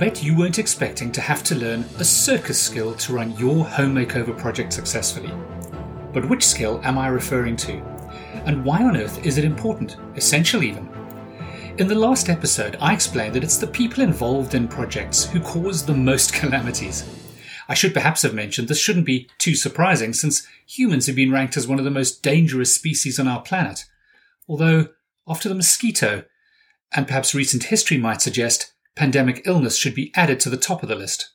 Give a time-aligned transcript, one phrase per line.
[0.00, 3.94] bet you weren't expecting to have to learn a circus skill to run your home
[3.94, 5.30] makeover project successfully.
[6.14, 7.74] But which skill am I referring to?
[8.46, 10.88] And why on earth is it important, essential even?
[11.76, 15.84] In the last episode, I explained that it's the people involved in projects who cause
[15.84, 17.06] the most calamities.
[17.68, 21.58] I should perhaps have mentioned this shouldn't be too surprising since humans have been ranked
[21.58, 23.84] as one of the most dangerous species on our planet.
[24.48, 24.88] Although,
[25.28, 26.24] after the mosquito,
[26.90, 30.88] and perhaps recent history might suggest, pandemic illness should be added to the top of
[30.88, 31.32] the list.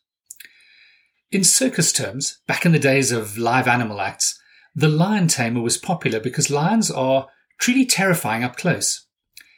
[1.31, 4.39] In circus terms, back in the days of live animal acts,
[4.75, 7.27] the lion tamer was popular because lions are
[7.59, 9.07] truly terrifying up close.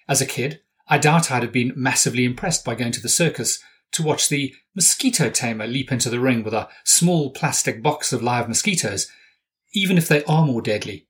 [0.08, 3.60] As a kid, I doubt I'd have been massively impressed by going to the circus
[3.94, 8.22] to watch the mosquito tamer leap into the ring with a small plastic box of
[8.22, 9.12] live mosquitoes,
[9.74, 11.07] even if they are more deadly.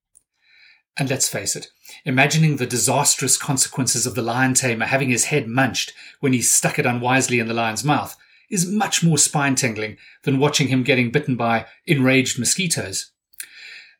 [0.99, 1.67] And let's face it,
[2.05, 6.79] imagining the disastrous consequences of the lion tamer having his head munched when he stuck
[6.79, 8.17] it unwisely in the lion's mouth
[8.49, 13.11] is much more spine tingling than watching him getting bitten by enraged mosquitoes.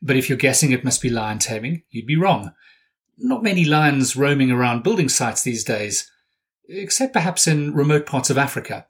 [0.00, 2.52] But if you're guessing it must be lion taming, you'd be wrong.
[3.16, 6.10] Not many lions roaming around building sites these days,
[6.68, 8.86] except perhaps in remote parts of Africa,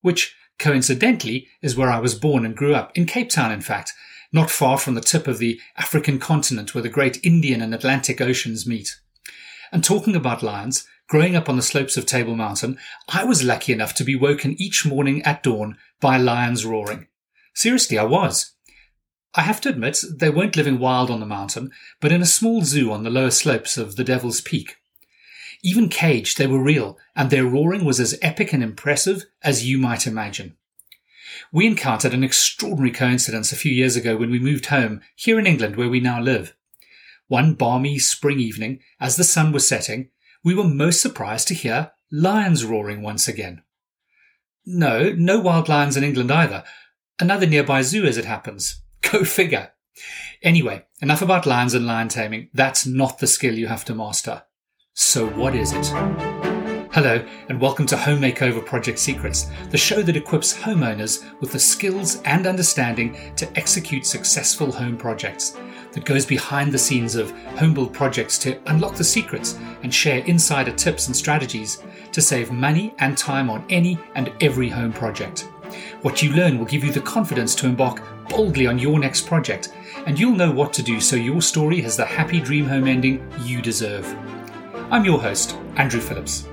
[0.00, 3.92] which coincidentally is where I was born and grew up, in Cape Town, in fact,
[4.34, 8.20] not far from the tip of the African continent where the great Indian and Atlantic
[8.20, 8.98] Oceans meet.
[9.70, 12.76] And talking about lions, growing up on the slopes of Table Mountain,
[13.08, 17.06] I was lucky enough to be woken each morning at dawn by lions roaring.
[17.54, 18.50] Seriously, I was.
[19.36, 22.62] I have to admit, they weren't living wild on the mountain, but in a small
[22.62, 24.78] zoo on the lower slopes of the Devil's Peak.
[25.62, 29.78] Even caged, they were real, and their roaring was as epic and impressive as you
[29.78, 30.56] might imagine.
[31.52, 35.46] We encountered an extraordinary coincidence a few years ago when we moved home here in
[35.46, 36.56] England where we now live.
[37.28, 40.10] One balmy spring evening, as the sun was setting,
[40.42, 43.62] we were most surprised to hear lions roaring once again.
[44.66, 46.64] No, no wild lions in England either.
[47.18, 48.82] Another nearby zoo as it happens.
[49.02, 49.72] Go figure.
[50.42, 52.50] Anyway, enough about lions and lion taming.
[52.52, 54.42] That's not the skill you have to master.
[54.92, 56.33] So what is it?
[56.94, 61.58] Hello, and welcome to Home Makeover Project Secrets, the show that equips homeowners with the
[61.58, 65.58] skills and understanding to execute successful home projects,
[65.90, 70.24] that goes behind the scenes of home build projects to unlock the secrets and share
[70.26, 75.48] insider tips and strategies to save money and time on any and every home project.
[76.02, 79.74] What you learn will give you the confidence to embark boldly on your next project,
[80.06, 83.28] and you'll know what to do so your story has the happy dream home ending
[83.40, 84.06] you deserve.
[84.92, 86.46] I'm your host, Andrew Phillips.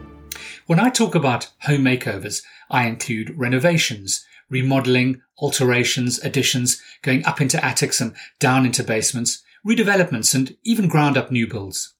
[0.67, 7.63] When I talk about home makeovers, I include renovations, remodeling, alterations, additions, going up into
[7.63, 11.93] attics and down into basements, redevelopments, and even ground up new builds.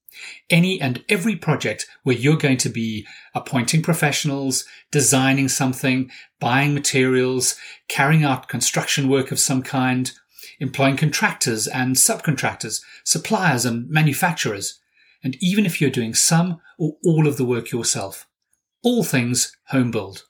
[0.49, 7.55] Any and every project where you're going to be appointing professionals, designing something, buying materials,
[7.87, 10.11] carrying out construction work of some kind,
[10.59, 14.80] employing contractors and subcontractors, suppliers and manufacturers,
[15.23, 18.27] and even if you're doing some or all of the work yourself.
[18.83, 20.25] All things home build.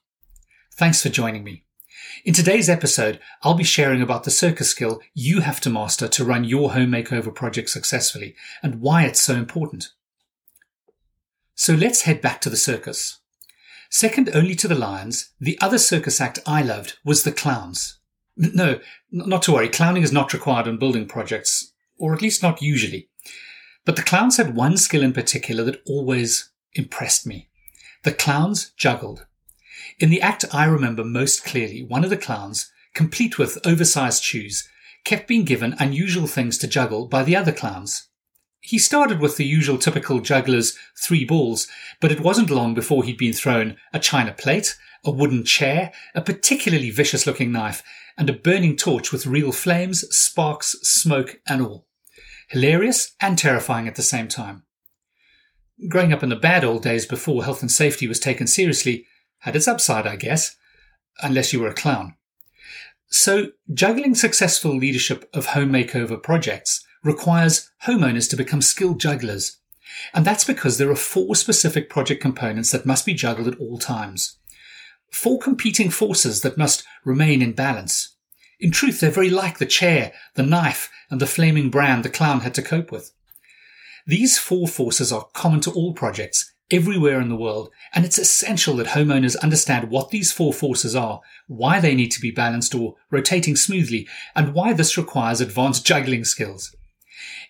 [0.76, 1.64] Thanks for joining me.
[2.26, 6.26] In today's episode, I'll be sharing about the circus skill you have to master to
[6.26, 9.90] run your home makeover project successfully and why it's so important.
[11.56, 13.20] So let's head back to the circus.
[13.90, 18.00] Second only to the lions, the other circus act I loved was the clowns.
[18.36, 18.80] No,
[19.12, 23.10] not to worry, clowning is not required on building projects, or at least not usually.
[23.86, 27.50] But the clowns had one skill in particular that always impressed me.
[28.04, 29.26] The clowns juggled.
[30.00, 34.68] In the act I remember most clearly, one of the clowns, complete with oversized shoes,
[35.04, 38.08] kept being given unusual things to juggle by the other clowns.
[38.60, 41.68] He started with the usual typical juggler's three balls,
[42.00, 46.22] but it wasn't long before he'd been thrown a china plate, a wooden chair, a
[46.22, 47.82] particularly vicious looking knife,
[48.18, 51.88] and a burning torch with real flames, sparks, smoke, and all.
[52.52, 54.64] Hilarious and terrifying at the same time.
[55.88, 59.06] Growing up in the bad old days before health and safety was taken seriously
[59.40, 60.58] had its upside, I guess,
[61.24, 62.16] unless you were a clown.
[63.08, 69.60] So, juggling successful leadership of home makeover projects requires homeowners to become skilled jugglers.
[70.14, 73.78] And that's because there are four specific project components that must be juggled at all
[73.78, 74.38] times.
[75.10, 78.18] Four competing forces that must remain in balance.
[78.62, 82.42] In truth, they're very like the chair, the knife, and the flaming brand the clown
[82.42, 83.12] had to cope with.
[84.06, 88.76] These four forces are common to all projects, everywhere in the world, and it's essential
[88.76, 92.96] that homeowners understand what these four forces are, why they need to be balanced or
[93.10, 96.76] rotating smoothly, and why this requires advanced juggling skills.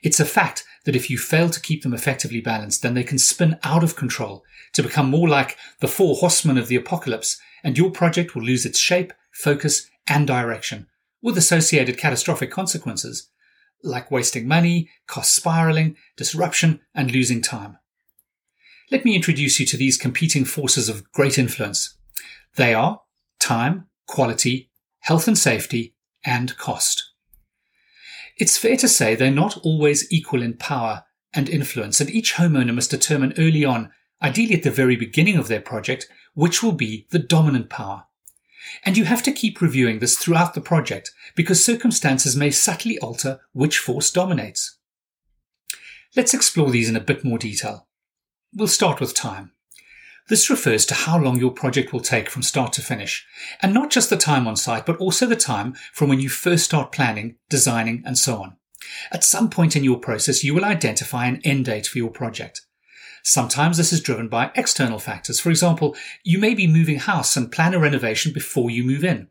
[0.01, 3.19] It's a fact that if you fail to keep them effectively balanced, then they can
[3.19, 7.77] spin out of control to become more like the four horsemen of the apocalypse and
[7.77, 10.87] your project will lose its shape, focus, and direction,
[11.21, 13.29] with associated catastrophic consequences,
[13.83, 17.77] like wasting money, cost spiraling, disruption, and losing time.
[18.91, 21.97] Let me introduce you to these competing forces of great influence.
[22.57, 23.01] They are
[23.39, 24.69] time, quality,
[24.99, 25.95] health and safety,
[26.25, 27.11] and cost.
[28.37, 32.73] It's fair to say they're not always equal in power and influence, and each homeowner
[32.73, 33.91] must determine early on,
[34.21, 38.05] ideally at the very beginning of their project, which will be the dominant power.
[38.83, 43.39] And you have to keep reviewing this throughout the project because circumstances may subtly alter
[43.53, 44.77] which force dominates.
[46.15, 47.87] Let's explore these in a bit more detail.
[48.53, 49.53] We'll start with time.
[50.27, 53.25] This refers to how long your project will take from start to finish,
[53.61, 56.65] and not just the time on site, but also the time from when you first
[56.65, 58.57] start planning, designing, and so on.
[59.11, 62.61] At some point in your process, you will identify an end date for your project.
[63.23, 65.39] Sometimes this is driven by external factors.
[65.39, 69.27] For example, you may be moving house and plan a renovation before you move in.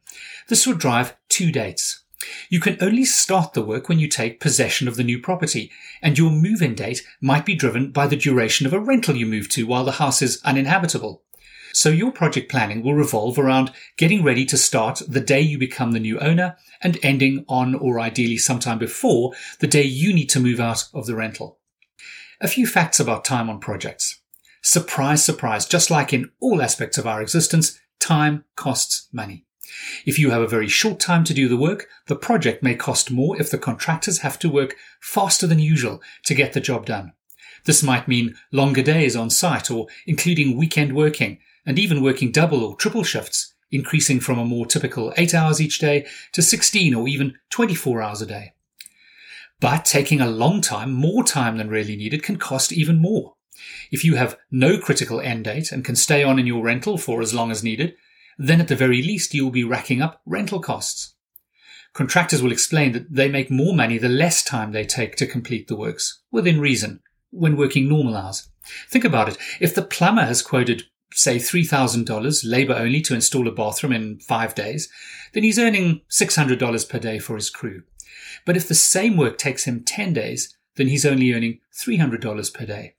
[0.49, 2.05] This would drive two dates.
[2.51, 5.71] You can only start the work when you take possession of the new property,
[6.03, 9.49] and your move-in date might be driven by the duration of a rental you move
[9.51, 11.23] to while the house is uninhabitable.
[11.73, 15.93] So your project planning will revolve around getting ready to start the day you become
[15.93, 20.41] the new owner and ending on or ideally sometime before the day you need to
[20.41, 21.60] move out of the rental.
[22.43, 24.19] A few facts about time on projects.
[24.63, 29.45] Surprise, surprise, just like in all aspects of our existence, time costs money.
[30.07, 33.11] If you have a very short time to do the work, the project may cost
[33.11, 37.13] more if the contractors have to work faster than usual to get the job done.
[37.67, 42.65] This might mean longer days on site or including weekend working and even working double
[42.65, 47.07] or triple shifts, increasing from a more typical 8 hours each day to 16 or
[47.07, 48.55] even 24 hours a day.
[49.61, 53.35] But taking a long time, more time than really needed, can cost even more.
[53.91, 57.21] If you have no critical end date and can stay on in your rental for
[57.21, 57.95] as long as needed,
[58.39, 61.15] then at the very least you will be racking up rental costs.
[61.93, 65.69] Contractors will explain that they make more money the less time they take to complete
[65.69, 68.49] the works, within reason, when working normal hours.
[68.89, 69.37] Think about it.
[69.61, 74.55] If the plumber has quoted, say, $3,000 labor only to install a bathroom in five
[74.55, 74.89] days,
[75.33, 77.83] then he's earning $600 per day for his crew.
[78.45, 82.65] But if the same work takes him 10 days, then he's only earning $300 per
[82.65, 82.95] day.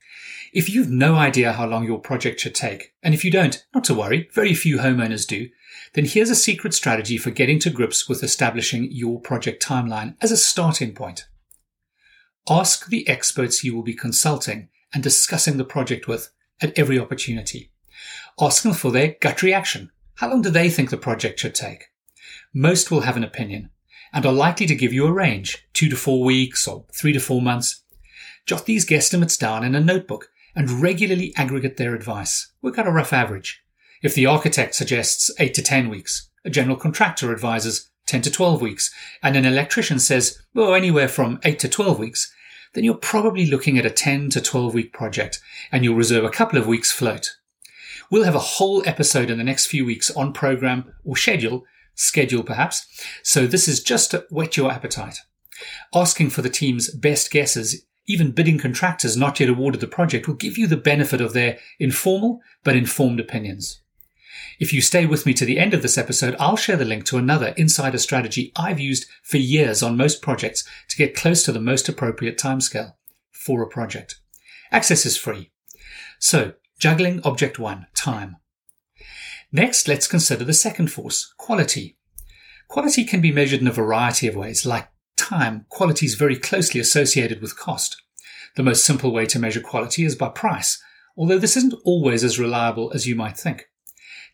[0.52, 3.84] If you've no idea how long your project should take, and if you don't, not
[3.84, 5.48] to worry, very few homeowners do,
[5.94, 10.30] then here's a secret strategy for getting to grips with establishing your project timeline as
[10.30, 11.26] a starting point.
[12.48, 16.30] Ask the experts you will be consulting and discussing the project with
[16.60, 17.72] at every opportunity.
[18.40, 19.90] Ask them for their gut reaction.
[20.16, 21.86] How long do they think the project should take?
[22.54, 23.70] Most will have an opinion,
[24.12, 27.20] and are likely to give you a range, two to four weeks or three to
[27.20, 27.82] four months.
[28.46, 32.52] Jot these guesstimates down in a notebook and regularly aggregate their advice.
[32.60, 33.62] Work out a rough average.
[34.02, 38.60] If the architect suggests eight to 10 weeks, a general contractor advises 10 to 12
[38.60, 38.90] weeks,
[39.22, 42.32] and an electrician says, well, anywhere from 8 to 12 weeks,
[42.74, 46.30] then you're probably looking at a 10 to 12 week project and you'll reserve a
[46.30, 47.36] couple of weeks float.
[48.10, 52.42] We'll have a whole episode in the next few weeks on program or schedule schedule
[52.42, 52.86] perhaps.
[53.22, 55.18] So this is just to whet your appetite.
[55.94, 60.34] Asking for the team's best guesses, even bidding contractors not yet awarded the project, will
[60.34, 63.80] give you the benefit of their informal but informed opinions.
[64.58, 67.04] If you stay with me to the end of this episode, I'll share the link
[67.06, 71.52] to another insider strategy I've used for years on most projects to get close to
[71.52, 72.94] the most appropriate timescale
[73.30, 74.20] for a project.
[74.70, 75.50] Access is free.
[76.18, 78.36] So, juggling object one, time.
[79.52, 81.98] Next, let's consider the second force, quality.
[82.68, 84.64] Quality can be measured in a variety of ways.
[84.64, 88.00] Like time, quality is very closely associated with cost.
[88.56, 90.82] The most simple way to measure quality is by price,
[91.18, 93.68] although this isn't always as reliable as you might think.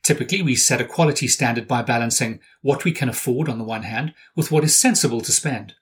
[0.05, 3.83] Typically, we set a quality standard by balancing what we can afford on the one
[3.83, 5.75] hand with what is sensible to spend.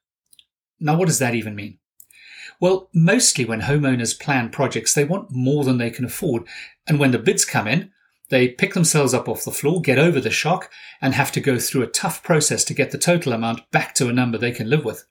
[0.80, 1.78] Now, what does that even mean?
[2.58, 6.44] Well, mostly when homeowners plan projects, they want more than they can afford.
[6.86, 7.92] And when the bids come in,
[8.28, 11.58] they pick themselves up off the floor, get over the shock, and have to go
[11.58, 14.68] through a tough process to get the total amount back to a number they can
[14.68, 15.06] live with.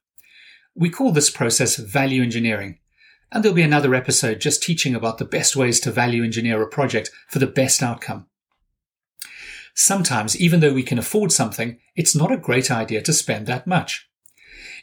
[0.75, 2.79] We call this process value engineering.
[3.31, 6.67] And there'll be another episode just teaching about the best ways to value engineer a
[6.67, 8.27] project for the best outcome.
[9.73, 13.67] Sometimes, even though we can afford something, it's not a great idea to spend that
[13.67, 14.09] much.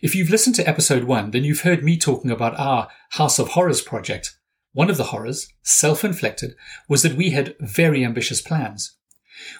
[0.02, 3.50] If you've listened to episode one, then you've heard me talking about our House of
[3.50, 4.36] Horrors project,
[4.72, 6.54] one of the horrors, self-inflicted,
[6.88, 8.96] was that we had very ambitious plans.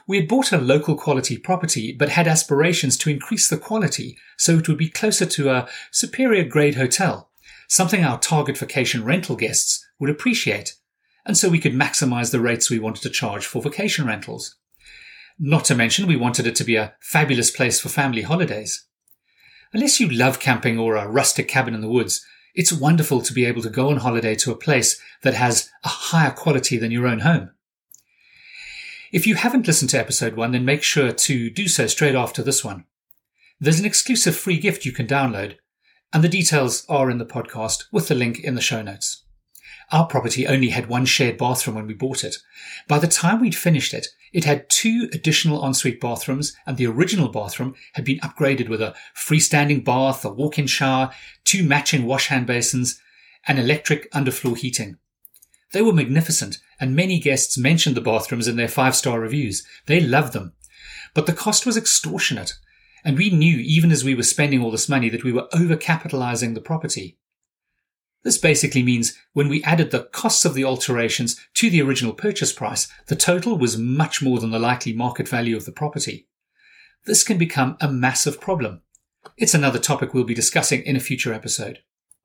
[0.07, 4.53] We had bought a local quality property, but had aspirations to increase the quality so
[4.53, 7.31] it would be closer to a superior grade hotel,
[7.69, 10.77] something our target vacation rental guests would appreciate,
[11.25, 14.57] and so we could maximize the rates we wanted to charge for vacation rentals.
[15.39, 18.87] Not to mention, we wanted it to be a fabulous place for family holidays.
[19.73, 23.45] Unless you love camping or a rustic cabin in the woods, it's wonderful to be
[23.45, 27.07] able to go on holiday to a place that has a higher quality than your
[27.07, 27.51] own home.
[29.13, 32.43] If you haven't listened to episode one, then make sure to do so straight after
[32.43, 32.85] this one.
[33.61, 35.57] There's an exclusive free gift you can download,
[36.13, 39.22] and the details are in the podcast with the link in the show notes.
[39.93, 42.37] Our property only had one shared bathroom when we bought it.
[42.89, 47.29] By the time we'd finished it, it had two additional ensuite bathrooms and the original
[47.29, 51.13] bathroom had been upgraded with a freestanding bath, a walk-in shower,
[51.45, 52.99] two matching wash hand basins,
[53.47, 54.97] and electric underfloor heating.
[55.73, 59.67] They were magnificent and many guests mentioned the bathrooms in their five-star reviews.
[59.87, 60.55] They loved them.
[61.13, 62.55] But the cost was extortionate
[63.05, 66.55] and we knew even as we were spending all this money that we were overcapitalizing
[66.55, 67.19] the property.
[68.25, 72.53] This basically means when we added the costs of the alterations to the original purchase
[72.53, 76.29] price, the total was much more than the likely market value of the property.
[77.05, 78.83] This can become a massive problem.
[79.37, 81.81] It's another topic we'll be discussing in a future episode.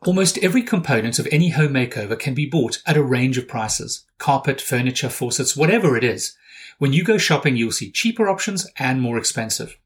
[0.06, 4.06] Almost every component of any home makeover can be bought at a range of prices.
[4.20, 6.38] Carpet, furniture, faucets, whatever it is.
[6.78, 9.80] When you go shopping, you'll see cheaper options and more expensive.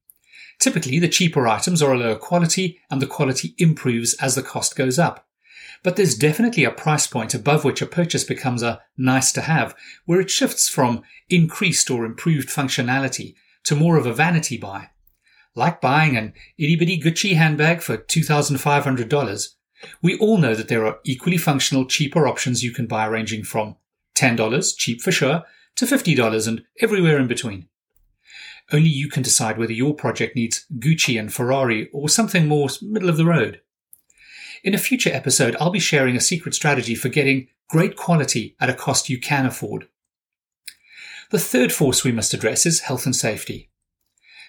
[0.59, 4.75] Typically, the cheaper items are a lower quality and the quality improves as the cost
[4.75, 5.25] goes up.
[5.83, 9.75] But there's definitely a price point above which a purchase becomes a nice to have,
[10.05, 14.89] where it shifts from increased or improved functionality to more of a vanity buy.
[15.55, 19.47] Like buying an itty bitty Gucci handbag for $2,500,
[20.01, 23.75] we all know that there are equally functional, cheaper options you can buy ranging from
[24.15, 25.43] $10, cheap for sure,
[25.75, 27.67] to $50 and everywhere in between.
[28.71, 33.09] Only you can decide whether your project needs Gucci and Ferrari or something more middle
[33.09, 33.61] of the road.
[34.63, 38.69] In a future episode, I'll be sharing a secret strategy for getting great quality at
[38.69, 39.87] a cost you can afford.
[41.31, 43.69] The third force we must address is health and safety.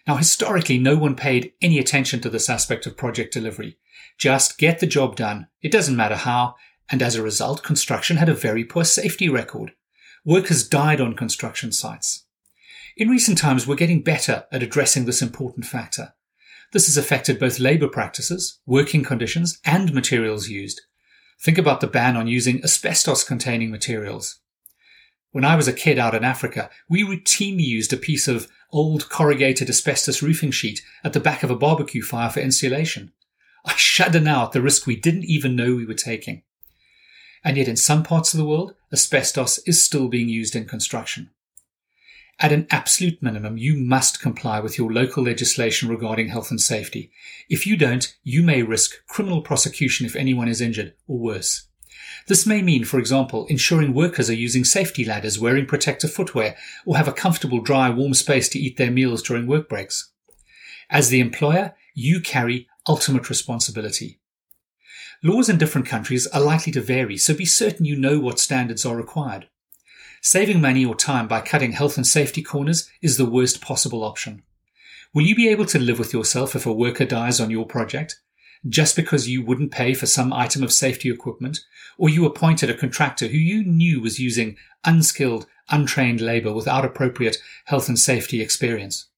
[0.06, 3.78] Now, historically, no one paid any attention to this aspect of project delivery.
[4.18, 5.46] Just get the job done.
[5.62, 6.56] It doesn't matter how.
[6.90, 9.72] And as a result, construction had a very poor safety record.
[10.24, 12.24] Workers died on construction sites.
[12.96, 16.14] In recent times, we're getting better at addressing this important factor.
[16.72, 20.80] This has affected both labour practices, working conditions, and materials used.
[21.40, 24.38] Think about the ban on using asbestos containing materials.
[25.32, 29.10] When I was a kid out in Africa, we routinely used a piece of old
[29.10, 33.12] corrugated asbestos roofing sheet at the back of a barbecue fire for insulation.
[33.66, 36.42] I shudder now at the risk we didn't even know we were taking.
[37.44, 41.30] And yet in some parts of the world, asbestos is still being used in construction.
[42.42, 47.12] At an absolute minimum, you must comply with your local legislation regarding health and safety.
[47.48, 51.68] If you don't, you may risk criminal prosecution if anyone is injured, or worse.
[52.26, 56.96] This may mean, for example, ensuring workers are using safety ladders, wearing protective footwear, or
[56.96, 60.10] have a comfortable, dry, warm space to eat their meals during work breaks.
[60.90, 64.18] As the employer, you carry ultimate responsibility.
[65.22, 68.84] Laws in different countries are likely to vary, so be certain you know what standards
[68.84, 69.46] are required.
[70.24, 74.44] Saving money or time by cutting health and safety corners is the worst possible option.
[75.12, 78.20] Will you be able to live with yourself if a worker dies on your project?
[78.68, 81.58] Just because you wouldn't pay for some item of safety equipment,
[81.98, 87.38] or you appointed a contractor who you knew was using unskilled, untrained labour without appropriate
[87.64, 89.08] health and safety experience.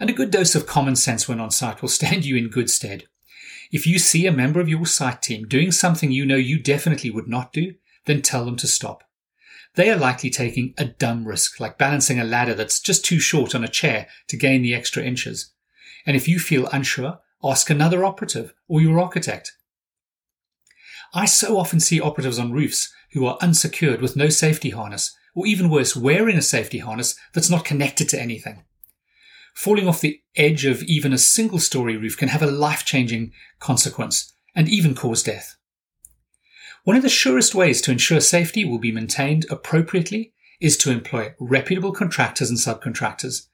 [0.00, 2.70] And a good dose of common sense when on site will stand you in good
[2.70, 3.04] stead.
[3.70, 7.10] If you see a member of your site team doing something you know you definitely
[7.10, 7.74] would not do,
[8.06, 9.04] then tell them to stop
[9.78, 13.54] they are likely taking a dumb risk, like balancing a ladder that's just too short
[13.54, 15.52] on a chair to gain the extra inches.
[16.04, 19.52] And if you feel unsure, ask another operative or your architect.
[21.14, 25.46] I so often see operatives on roofs who are unsecured with no safety harness, or
[25.46, 28.64] even worse, wearing a safety harness that's not connected to anything.
[29.54, 33.30] Falling off the edge of even a single story roof can have a life changing
[33.60, 35.57] consequence and even cause death.
[36.88, 41.34] One of the surest ways to ensure safety will be maintained appropriately is to employ
[41.38, 43.46] reputable contractors and subcontractors.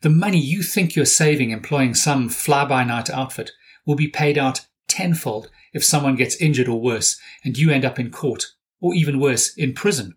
[0.00, 3.52] The money you think you're saving employing some fly by night outfit
[3.86, 8.00] will be paid out tenfold if someone gets injured or worse and you end up
[8.00, 8.46] in court,
[8.80, 10.16] or even worse, in prison.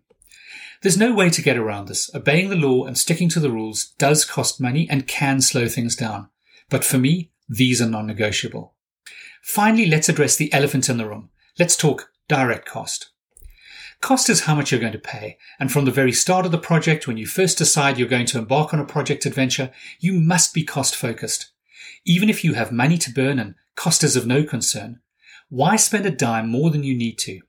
[0.82, 2.12] There's no way to get around this.
[2.12, 5.94] Obeying the law and sticking to the rules does cost money and can slow things
[5.94, 6.28] down.
[6.70, 8.74] But for me, these are non negotiable.
[9.42, 11.30] Finally, let's address the elephant in the room.
[11.56, 13.10] Let's talk direct cost.
[14.00, 16.58] Cost is how much you're going to pay, and from the very start of the
[16.58, 20.52] project, when you first decide you're going to embark on a project adventure, you must
[20.52, 21.52] be cost focused.
[22.04, 25.00] Even if you have money to burn and cost is of no concern,
[25.48, 27.40] why spend a dime more than you need to?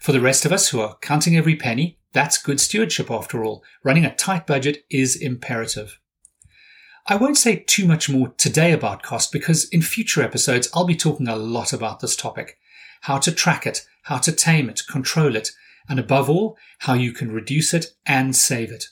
[0.00, 3.62] For the rest of us who are counting every penny, that's good stewardship after all.
[3.82, 6.00] Running a tight budget is imperative.
[7.06, 10.96] I won't say too much more today about cost because in future episodes I'll be
[10.96, 12.58] talking a lot about this topic.
[13.04, 15.50] How to track it, how to tame it, control it,
[15.88, 18.86] and above all, how you can reduce it and save it.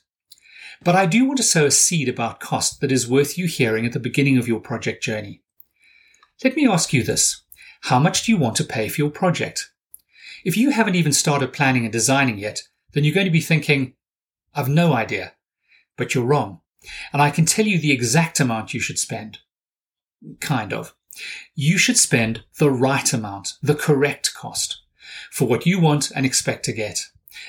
[0.85, 3.87] But I do want to sow a seed about cost that is worth you hearing
[3.87, 5.41] at the beginning of your project journey.
[6.45, 7.43] Let me ask you this.
[7.85, 9.71] How much do you want to pay for your project?
[10.45, 13.95] If you haven't even started planning and designing yet, then you're going to be thinking,
[14.55, 15.33] I've no idea.
[15.97, 16.61] But you're wrong.
[17.15, 19.39] And I can tell you the exact amount you should spend.
[20.41, 20.95] Kind of.
[21.55, 24.81] You should spend the right amount, the correct cost,
[25.31, 27.07] for what you want and expect to get.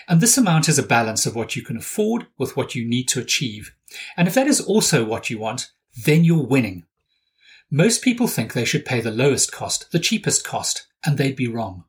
[0.08, 3.08] And this amount is a balance of what you can afford with what you need
[3.10, 3.74] to achieve.
[4.18, 5.72] And if that is also what you want,
[6.06, 6.86] then you're winning.
[7.70, 11.48] Most people think they should pay the lowest cost, the cheapest cost, and they'd be
[11.48, 11.86] wrong.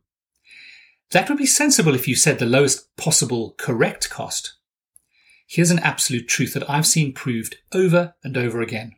[1.10, 4.54] That would be sensible if you said the lowest possible correct cost.
[5.46, 8.96] Here's an absolute truth that I've seen proved over and over again.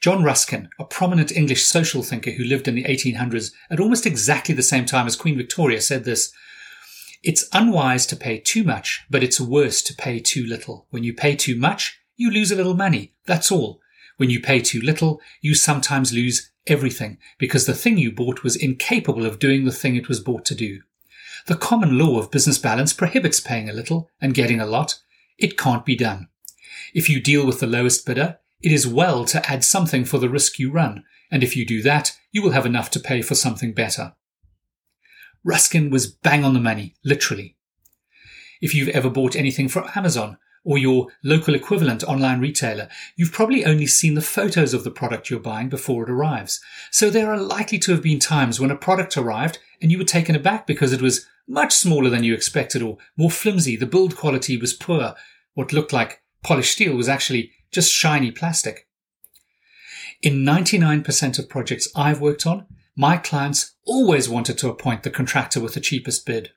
[0.00, 4.54] John Ruskin, a prominent English social thinker who lived in the 1800s at almost exactly
[4.54, 6.32] the same time as Queen Victoria, said this
[7.22, 10.86] It's unwise to pay too much, but it's worse to pay too little.
[10.88, 13.12] When you pay too much, you lose a little money.
[13.26, 13.80] That's all.
[14.16, 18.56] When you pay too little, you sometimes lose everything because the thing you bought was
[18.56, 20.80] incapable of doing the thing it was bought to do.
[21.46, 24.98] The common law of business balance prohibits paying a little and getting a lot.
[25.38, 26.28] It can't be done.
[26.94, 30.28] If you deal with the lowest bidder, it is well to add something for the
[30.28, 33.34] risk you run, and if you do that, you will have enough to pay for
[33.34, 34.14] something better.
[35.44, 37.56] Ruskin was bang on the money, literally.
[38.60, 43.64] If you've ever bought anything from Amazon or your local equivalent online retailer, you've probably
[43.64, 46.60] only seen the photos of the product you're buying before it arrives.
[46.90, 50.04] So there are likely to have been times when a product arrived and you were
[50.04, 54.16] taken aback because it was much smaller than you expected or more flimsy, the build
[54.16, 55.14] quality was poor,
[55.54, 58.88] what looked like polished steel was actually just shiny plastic.
[60.22, 65.60] In 99% of projects I've worked on, my clients always wanted to appoint the contractor
[65.60, 66.50] with the cheapest bid.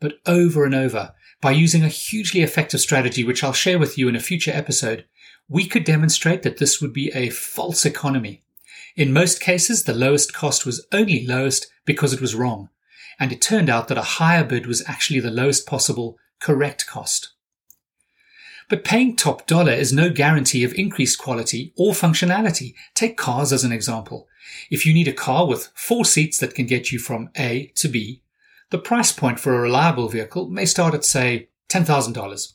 [0.00, 4.08] But over and over, by using a hugely effective strategy, which I'll share with you
[4.08, 5.06] in a future episode,
[5.48, 8.42] we could demonstrate that this would be a false economy.
[8.96, 12.68] In most cases, the lowest cost was only lowest because it was wrong,
[13.20, 17.32] and it turned out that a higher bid was actually the lowest possible correct cost.
[18.68, 22.74] But paying top dollar is no guarantee of increased quality or functionality.
[22.94, 24.26] Take cars as an example.
[24.70, 27.88] If you need a car with four seats that can get you from A to
[27.88, 28.22] B,
[28.70, 32.52] the price point for a reliable vehicle may start at, say, $10,000.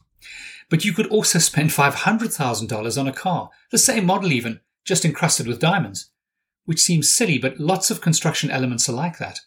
[0.70, 5.48] But you could also spend $500,000 on a car, the same model even, just encrusted
[5.48, 6.10] with diamonds.
[6.66, 9.40] Which seems silly, but lots of construction elements are like that.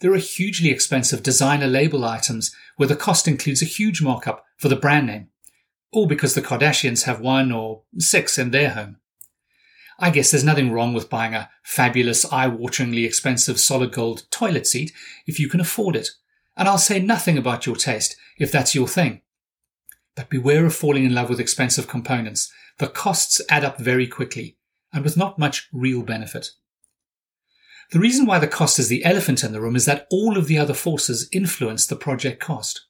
[0.00, 4.68] There are hugely expensive designer label items where the cost includes a huge markup for
[4.68, 5.28] the brand name
[5.92, 8.96] all because the Kardashians have one or six in their home.
[9.98, 14.92] I guess there's nothing wrong with buying a fabulous, eye-wateringly expensive solid gold toilet seat
[15.26, 16.08] if you can afford it.
[16.56, 19.20] And I'll say nothing about your taste if that's your thing.
[20.16, 22.52] But beware of falling in love with expensive components.
[22.78, 24.56] The costs add up very quickly
[24.92, 26.50] and with not much real benefit.
[27.92, 30.46] The reason why the cost is the elephant in the room is that all of
[30.46, 32.86] the other forces influence the project cost.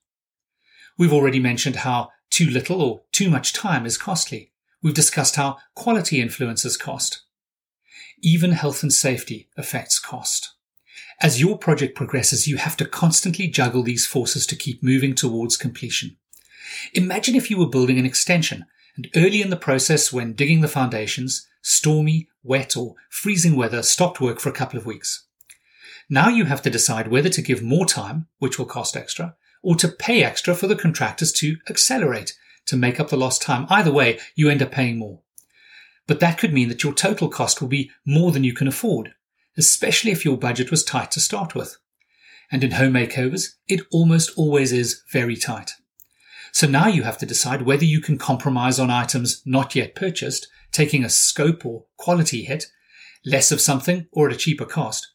[0.97, 4.51] We've already mentioned how too little or too much time is costly.
[4.83, 7.23] We've discussed how quality influences cost.
[8.23, 10.55] Even health and safety affects cost.
[11.21, 15.57] As your project progresses, you have to constantly juggle these forces to keep moving towards
[15.57, 16.17] completion.
[16.95, 18.65] Imagine if you were building an extension
[18.97, 24.21] and early in the process when digging the foundations, stormy, wet or freezing weather stopped
[24.21, 25.27] work for a couple of weeks.
[26.09, 29.77] Now you have to decide whether to give more time, which will cost extra, or
[29.77, 33.67] to pay extra for the contractors to accelerate to make up the lost time.
[33.69, 35.21] Either way, you end up paying more.
[36.07, 39.15] But that could mean that your total cost will be more than you can afford,
[39.57, 41.77] especially if your budget was tight to start with.
[42.51, 45.73] And in home makeovers, it almost always is very tight.
[46.53, 50.49] So now you have to decide whether you can compromise on items not yet purchased,
[50.71, 52.67] taking a scope or quality hit,
[53.25, 55.13] less of something or at a cheaper cost,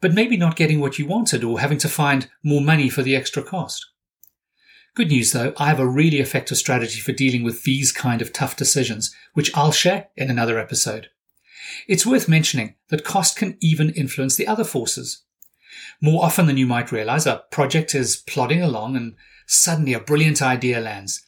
[0.00, 3.16] but maybe not getting what you wanted or having to find more money for the
[3.16, 3.86] extra cost.
[4.94, 8.32] Good news though, I have a really effective strategy for dealing with these kind of
[8.32, 11.08] tough decisions, which I'll share in another episode.
[11.86, 15.22] It's worth mentioning that cost can even influence the other forces.
[16.00, 19.14] More often than you might realize, a project is plodding along and
[19.46, 21.24] suddenly a brilliant idea lands.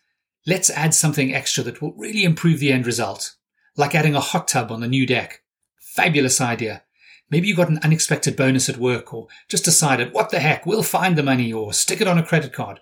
[0.46, 3.34] Let's add something extra that will really improve the end result,
[3.76, 5.42] like adding a hot tub on the new deck.
[5.78, 6.82] Fabulous idea.
[7.30, 10.82] Maybe you got an unexpected bonus at work or just decided, what the heck, we'll
[10.82, 12.80] find the money or stick it on a credit card.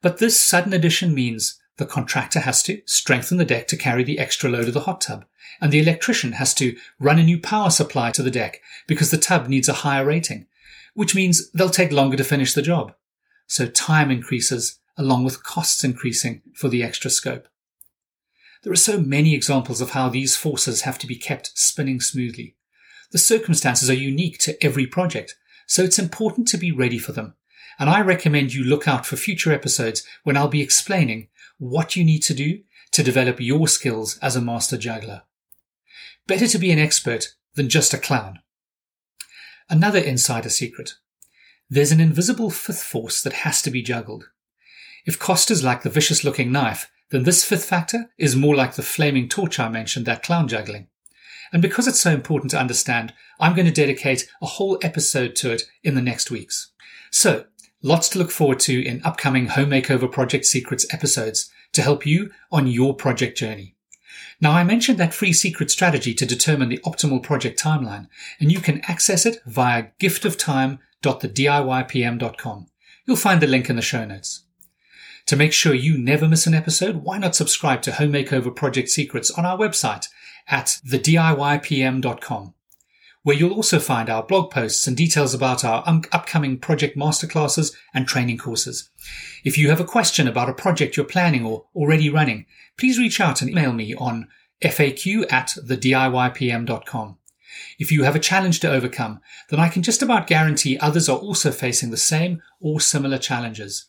[0.00, 4.18] But this sudden addition means The contractor has to strengthen the deck to carry the
[4.18, 5.24] extra load of the hot tub,
[5.60, 9.16] and the electrician has to run a new power supply to the deck because the
[9.16, 10.46] tub needs a higher rating,
[10.94, 12.94] which means they'll take longer to finish the job.
[13.46, 17.48] So time increases along with costs increasing for the extra scope.
[18.62, 22.54] There are so many examples of how these forces have to be kept spinning smoothly.
[23.14, 25.36] The circumstances are unique to every project,
[25.68, 27.34] so it's important to be ready for them.
[27.78, 32.04] And I recommend you look out for future episodes when I'll be explaining what you
[32.04, 35.22] need to do to develop your skills as a master juggler.
[36.26, 38.40] Better to be an expert than just a clown.
[39.70, 40.94] Another insider secret.
[41.70, 44.30] There's an invisible fifth force that has to be juggled.
[45.06, 48.74] If cost is like the vicious looking knife, then this fifth factor is more like
[48.74, 50.88] the flaming torch I mentioned, that clown juggling.
[51.54, 55.52] And because it's so important to understand, I'm going to dedicate a whole episode to
[55.52, 56.72] it in the next weeks.
[57.12, 57.44] So,
[57.80, 62.32] lots to look forward to in upcoming Home Makeover Project Secrets episodes to help you
[62.50, 63.76] on your project journey.
[64.40, 68.08] Now, I mentioned that free secret strategy to determine the optimal project timeline,
[68.40, 72.66] and you can access it via giftoftime.thediypm.com.
[73.06, 74.40] You'll find the link in the show notes.
[75.26, 78.88] To make sure you never miss an episode, why not subscribe to Home Makeover Project
[78.88, 80.08] Secrets on our website
[80.48, 82.54] at thediypm.com,
[83.22, 87.74] where you'll also find our blog posts and details about our um, upcoming project masterclasses
[87.92, 88.90] and training courses.
[89.44, 93.20] If you have a question about a project you're planning or already running, please reach
[93.20, 94.28] out and email me on
[94.62, 97.18] faq at thediypm.com.
[97.78, 101.18] If you have a challenge to overcome, then I can just about guarantee others are
[101.18, 103.86] also facing the same or similar challenges.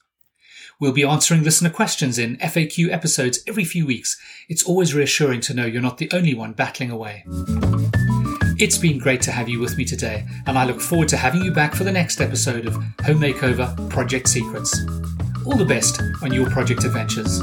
[0.80, 4.20] We'll be answering listener questions in FAQ episodes every few weeks.
[4.50, 7.24] It's always reassuring to know you're not the only one battling away.
[8.58, 11.44] It's been great to have you with me today, and I look forward to having
[11.44, 14.78] you back for the next episode of Home Makeover Project Secrets.
[15.46, 17.42] All the best on your project adventures.